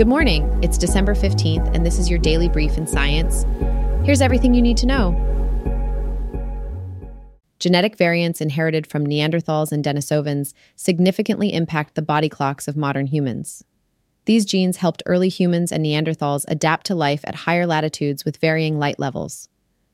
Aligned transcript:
Good 0.00 0.08
morning. 0.08 0.48
It's 0.62 0.78
December 0.78 1.14
15th, 1.14 1.76
and 1.76 1.84
this 1.84 1.98
is 1.98 2.08
your 2.08 2.18
daily 2.18 2.48
brief 2.48 2.78
in 2.78 2.86
science. 2.86 3.44
Here's 4.02 4.22
everything 4.22 4.54
you 4.54 4.62
need 4.62 4.78
to 4.78 4.86
know. 4.86 5.12
Genetic 7.58 7.98
variants 7.98 8.40
inherited 8.40 8.86
from 8.86 9.06
Neanderthals 9.06 9.72
and 9.72 9.84
Denisovans 9.84 10.54
significantly 10.74 11.52
impact 11.52 11.96
the 11.96 12.00
body 12.00 12.30
clocks 12.30 12.66
of 12.66 12.78
modern 12.78 13.08
humans. 13.08 13.62
These 14.24 14.46
genes 14.46 14.78
helped 14.78 15.02
early 15.04 15.28
humans 15.28 15.70
and 15.70 15.84
Neanderthals 15.84 16.46
adapt 16.48 16.86
to 16.86 16.94
life 16.94 17.20
at 17.24 17.34
higher 17.34 17.66
latitudes 17.66 18.24
with 18.24 18.38
varying 18.38 18.78
light 18.78 18.98
levels. 18.98 19.50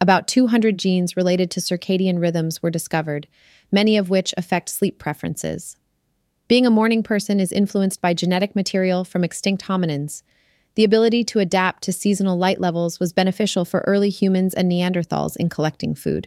About 0.00 0.26
200 0.26 0.78
genes 0.78 1.14
related 1.14 1.50
to 1.50 1.60
circadian 1.60 2.22
rhythms 2.22 2.62
were 2.62 2.70
discovered, 2.70 3.28
many 3.70 3.98
of 3.98 4.08
which 4.08 4.32
affect 4.38 4.70
sleep 4.70 4.98
preferences. 4.98 5.76
Being 6.50 6.66
a 6.66 6.70
morning 6.70 7.04
person 7.04 7.38
is 7.38 7.52
influenced 7.52 8.00
by 8.00 8.12
genetic 8.12 8.56
material 8.56 9.04
from 9.04 9.22
extinct 9.22 9.66
hominins. 9.66 10.24
The 10.74 10.82
ability 10.82 11.22
to 11.26 11.38
adapt 11.38 11.84
to 11.84 11.92
seasonal 11.92 12.36
light 12.36 12.60
levels 12.60 12.98
was 12.98 13.12
beneficial 13.12 13.64
for 13.64 13.84
early 13.86 14.10
humans 14.10 14.52
and 14.52 14.68
Neanderthals 14.68 15.36
in 15.36 15.48
collecting 15.48 15.94
food. 15.94 16.26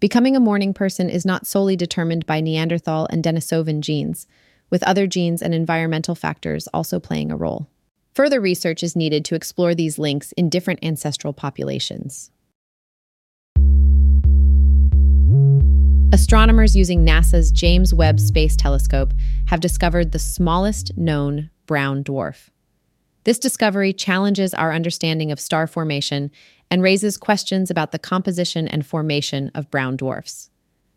Becoming 0.00 0.34
a 0.34 0.40
morning 0.40 0.74
person 0.74 1.08
is 1.08 1.24
not 1.24 1.46
solely 1.46 1.76
determined 1.76 2.26
by 2.26 2.40
Neanderthal 2.40 3.06
and 3.10 3.22
Denisovan 3.22 3.78
genes, 3.80 4.26
with 4.70 4.82
other 4.82 5.06
genes 5.06 5.40
and 5.40 5.54
environmental 5.54 6.16
factors 6.16 6.66
also 6.74 6.98
playing 6.98 7.30
a 7.30 7.36
role. 7.36 7.68
Further 8.16 8.40
research 8.40 8.82
is 8.82 8.96
needed 8.96 9.24
to 9.26 9.36
explore 9.36 9.72
these 9.72 10.00
links 10.00 10.32
in 10.32 10.48
different 10.48 10.80
ancestral 10.82 11.32
populations. 11.32 12.32
Astronomers 16.10 16.74
using 16.74 17.04
NASA's 17.04 17.52
James 17.52 17.92
Webb 17.92 18.18
Space 18.18 18.56
Telescope 18.56 19.12
have 19.44 19.60
discovered 19.60 20.10
the 20.10 20.18
smallest 20.18 20.96
known 20.96 21.50
brown 21.66 22.02
dwarf. 22.02 22.48
This 23.24 23.38
discovery 23.38 23.92
challenges 23.92 24.54
our 24.54 24.72
understanding 24.72 25.30
of 25.30 25.38
star 25.38 25.66
formation 25.66 26.30
and 26.70 26.82
raises 26.82 27.18
questions 27.18 27.70
about 27.70 27.92
the 27.92 27.98
composition 27.98 28.66
and 28.66 28.86
formation 28.86 29.50
of 29.54 29.70
brown 29.70 29.96
dwarfs. 29.96 30.48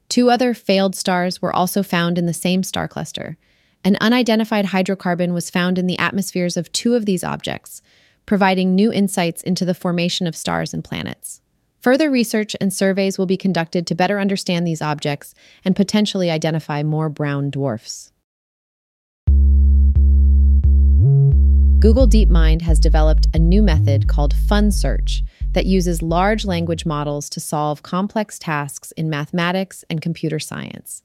Two 0.07 0.29
other 0.29 0.53
failed 0.53 0.95
stars 0.95 1.41
were 1.41 1.53
also 1.53 1.83
found 1.83 2.17
in 2.17 2.25
the 2.25 2.33
same 2.33 2.63
star 2.63 2.87
cluster. 2.87 3.37
An 3.83 3.97
unidentified 3.99 4.67
hydrocarbon 4.67 5.33
was 5.33 5.49
found 5.49 5.77
in 5.77 5.87
the 5.87 5.99
atmospheres 5.99 6.55
of 6.55 6.71
two 6.71 6.93
of 6.93 7.05
these 7.05 7.23
objects, 7.23 7.81
providing 8.25 8.75
new 8.75 8.93
insights 8.93 9.43
into 9.43 9.65
the 9.65 9.73
formation 9.73 10.25
of 10.25 10.37
stars 10.37 10.73
and 10.73 10.85
planets. 10.85 11.41
Further 11.81 12.11
research 12.11 12.55
and 12.61 12.71
surveys 12.71 13.17
will 13.17 13.25
be 13.25 13.37
conducted 13.37 13.87
to 13.87 13.95
better 13.95 14.19
understand 14.19 14.67
these 14.67 14.83
objects 14.83 15.33
and 15.65 15.75
potentially 15.75 16.29
identify 16.29 16.83
more 16.83 17.09
brown 17.09 17.49
dwarfs. 17.49 18.11
Google 21.79 22.07
DeepMind 22.07 22.61
has 22.61 22.79
developed 22.79 23.27
a 23.33 23.39
new 23.39 23.63
method 23.63 24.07
called 24.07 24.35
FunSearch 24.35 25.23
that 25.53 25.65
uses 25.65 26.03
large 26.03 26.45
language 26.45 26.85
models 26.85 27.27
to 27.31 27.39
solve 27.39 27.81
complex 27.81 28.37
tasks 28.37 28.91
in 28.91 29.09
mathematics 29.09 29.83
and 29.89 29.99
computer 29.99 30.37
science. 30.37 31.01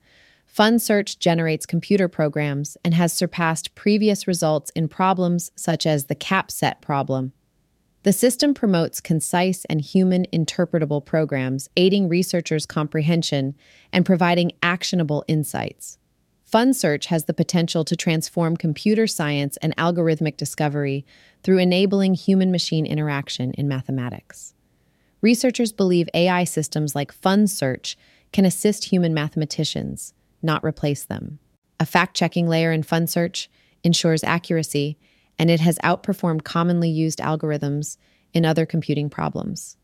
FunSearch 0.54 1.18
generates 1.18 1.64
computer 1.64 2.06
programs 2.06 2.76
and 2.84 2.92
has 2.92 3.14
surpassed 3.14 3.74
previous 3.74 4.28
results 4.28 4.70
in 4.76 4.88
problems 4.88 5.50
such 5.56 5.86
as 5.86 6.04
the 6.04 6.14
CAPSET 6.14 6.82
problem 6.82 7.32
the 8.06 8.12
system 8.12 8.54
promotes 8.54 9.00
concise 9.00 9.64
and 9.64 9.80
human 9.80 10.26
interpretable 10.32 11.04
programs, 11.04 11.68
aiding 11.76 12.08
researchers' 12.08 12.64
comprehension 12.64 13.56
and 13.92 14.06
providing 14.06 14.52
actionable 14.62 15.24
insights. 15.26 15.98
FunSearch 16.48 17.06
has 17.06 17.24
the 17.24 17.34
potential 17.34 17.84
to 17.84 17.96
transform 17.96 18.56
computer 18.56 19.08
science 19.08 19.56
and 19.56 19.74
algorithmic 19.74 20.36
discovery 20.36 21.04
through 21.42 21.58
enabling 21.58 22.14
human 22.14 22.52
machine 22.52 22.86
interaction 22.86 23.50
in 23.54 23.66
mathematics. 23.66 24.54
Researchers 25.20 25.72
believe 25.72 26.08
AI 26.14 26.44
systems 26.44 26.94
like 26.94 27.12
FunSearch 27.12 27.96
can 28.32 28.44
assist 28.44 28.84
human 28.84 29.14
mathematicians, 29.14 30.14
not 30.42 30.62
replace 30.62 31.02
them. 31.02 31.40
A 31.80 31.84
fact 31.84 32.14
checking 32.14 32.46
layer 32.46 32.70
in 32.70 32.84
FunSearch 32.84 33.48
ensures 33.82 34.22
accuracy 34.22 34.96
and 35.38 35.50
it 35.50 35.60
has 35.60 35.78
outperformed 35.78 36.44
commonly 36.44 36.90
used 36.90 37.18
algorithms 37.18 37.96
in 38.32 38.44
other 38.44 38.66
computing 38.66 39.10
problems. 39.10 39.76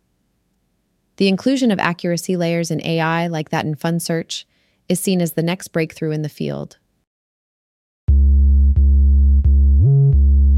The 1.17 1.29
inclusion 1.29 1.71
of 1.71 1.79
accuracy 1.79 2.37
layers 2.37 2.71
in 2.71 2.85
AI, 2.85 3.27
like 3.27 3.51
that 3.51 3.65
in 3.65 3.75
FunSearch, 3.75 4.45
is 4.89 4.99
seen 4.99 5.21
as 5.21 5.33
the 5.33 5.43
next 5.43 5.69
breakthrough 5.69 6.11
in 6.11 6.23
the 6.23 6.29
field. 6.29 6.79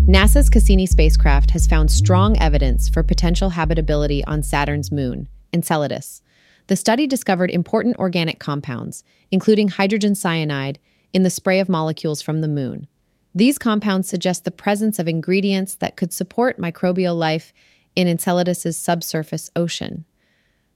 NASA's 0.06 0.50
Cassini 0.50 0.86
spacecraft 0.86 1.50
has 1.52 1.66
found 1.66 1.90
strong 1.90 2.38
evidence 2.38 2.88
for 2.88 3.02
potential 3.02 3.50
habitability 3.50 4.22
on 4.24 4.42
Saturn's 4.42 4.92
moon, 4.92 5.28
Enceladus. 5.52 6.22
The 6.66 6.76
study 6.76 7.06
discovered 7.06 7.50
important 7.50 7.96
organic 7.96 8.38
compounds, 8.38 9.02
including 9.30 9.68
hydrogen 9.68 10.14
cyanide, 10.14 10.78
in 11.12 11.22
the 11.22 11.30
spray 11.30 11.58
of 11.58 11.68
molecules 11.68 12.22
from 12.22 12.42
the 12.42 12.48
moon. 12.48 12.86
These 13.34 13.58
compounds 13.58 14.08
suggest 14.08 14.44
the 14.44 14.50
presence 14.50 14.98
of 14.98 15.08
ingredients 15.08 15.74
that 15.76 15.96
could 15.96 16.12
support 16.12 16.60
microbial 16.60 17.18
life 17.18 17.52
in 17.96 18.06
Enceladus's 18.06 18.76
subsurface 18.76 19.50
ocean. 19.56 20.04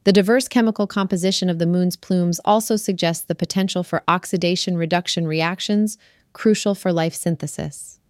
The 0.05 0.13
diverse 0.13 0.49
chemical 0.49 0.87
composition 0.87 1.51
of 1.51 1.59
the 1.59 1.67
moon's 1.67 1.97
plumes 1.97 2.41
also 2.45 2.77
suggests 2.77 3.25
the 3.25 3.35
potential 3.35 3.83
for 3.83 4.03
oxidation 4.09 4.77
reduction 4.77 5.27
reactions 5.27 5.99
crucial 6.33 6.75
for 6.75 6.93
life 6.93 7.15
synthesis. 7.15 8.01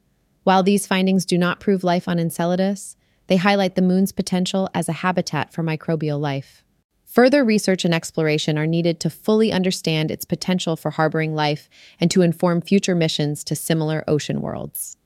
While 0.44 0.62
these 0.62 0.87
findings 0.87 1.26
do 1.26 1.37
not 1.37 1.60
prove 1.60 1.84
life 1.84 2.08
on 2.08 2.19
Enceladus, 2.19 2.97
they 3.26 3.37
highlight 3.37 3.75
the 3.75 3.82
moon's 3.82 4.12
potential 4.12 4.70
as 4.75 4.88
a 4.88 4.94
habitat 5.04 5.53
for 5.53 5.62
microbial 5.62 6.19
life. 6.19 6.64
Further 7.08 7.42
research 7.42 7.86
and 7.86 7.94
exploration 7.94 8.58
are 8.58 8.66
needed 8.66 9.00
to 9.00 9.08
fully 9.08 9.50
understand 9.50 10.10
its 10.10 10.26
potential 10.26 10.76
for 10.76 10.91
harboring 10.91 11.34
life 11.34 11.70
and 11.98 12.10
to 12.10 12.20
inform 12.20 12.60
future 12.60 12.94
missions 12.94 13.42
to 13.44 13.56
similar 13.56 14.04
ocean 14.06 14.42
worlds. 14.42 14.98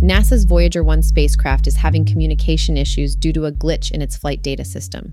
NASA's 0.00 0.44
Voyager 0.44 0.84
1 0.84 1.02
spacecraft 1.02 1.66
is 1.66 1.76
having 1.76 2.04
communication 2.04 2.76
issues 2.76 3.16
due 3.16 3.32
to 3.32 3.46
a 3.46 3.52
glitch 3.52 3.90
in 3.90 4.00
its 4.00 4.16
flight 4.16 4.42
data 4.42 4.64
system. 4.64 5.12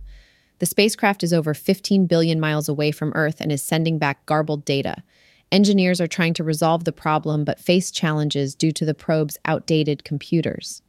The 0.59 0.67
spacecraft 0.67 1.23
is 1.23 1.34
over 1.34 1.55
15 1.55 2.05
billion 2.05 2.39
miles 2.39 2.69
away 2.69 2.91
from 2.91 3.13
Earth 3.16 3.41
and 3.41 3.51
is 3.51 3.63
sending 3.63 3.97
back 3.97 4.28
garbled 4.28 4.63
data. 4.63 5.03
Engineers 5.51 5.99
are 5.99 6.07
trying 6.07 6.35
to 6.35 6.44
resolve 6.44 6.84
the 6.84 6.91
problem 6.91 7.44
but 7.44 7.59
face 7.59 7.89
challenges 7.89 8.53
due 8.53 8.72
to 8.73 8.85
the 8.85 8.94
probe's 8.94 9.39
outdated 9.44 10.03
computers. 10.03 10.84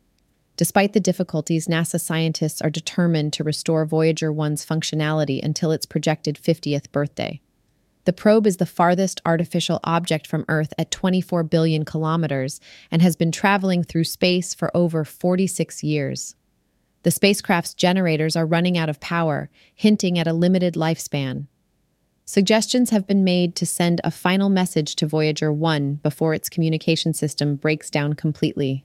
Despite 0.58 0.92
the 0.92 0.98
difficulties, 0.98 1.68
NASA 1.68 2.00
scientists 2.00 2.60
are 2.60 2.68
determined 2.68 3.32
to 3.34 3.44
restore 3.44 3.86
Voyager 3.86 4.32
1's 4.32 4.66
functionality 4.66 5.40
until 5.40 5.70
its 5.70 5.86
projected 5.86 6.34
50th 6.34 6.90
birthday. 6.90 7.40
The 8.06 8.12
probe 8.12 8.44
is 8.44 8.56
the 8.56 8.66
farthest 8.66 9.20
artificial 9.24 9.78
object 9.84 10.26
from 10.26 10.44
Earth 10.48 10.72
at 10.76 10.90
24 10.90 11.44
billion 11.44 11.84
kilometers 11.84 12.60
and 12.90 13.00
has 13.02 13.14
been 13.14 13.30
traveling 13.30 13.84
through 13.84 14.02
space 14.02 14.52
for 14.52 14.76
over 14.76 15.04
46 15.04 15.84
years. 15.84 16.34
The 17.04 17.12
spacecraft's 17.12 17.74
generators 17.74 18.34
are 18.34 18.44
running 18.44 18.76
out 18.76 18.88
of 18.88 18.98
power, 18.98 19.50
hinting 19.72 20.18
at 20.18 20.26
a 20.26 20.32
limited 20.32 20.74
lifespan. 20.74 21.46
Suggestions 22.24 22.90
have 22.90 23.06
been 23.06 23.22
made 23.22 23.54
to 23.54 23.64
send 23.64 24.00
a 24.02 24.10
final 24.10 24.48
message 24.48 24.96
to 24.96 25.06
Voyager 25.06 25.52
1 25.52 26.00
before 26.02 26.34
its 26.34 26.48
communication 26.48 27.14
system 27.14 27.54
breaks 27.54 27.90
down 27.90 28.14
completely. 28.14 28.84